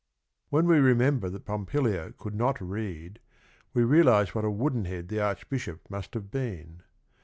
[0.49, 3.19] '"When we remember that P ompilia could n ot read,
[3.75, 6.81] we realize what a woodenhead the Arch bishop must have been.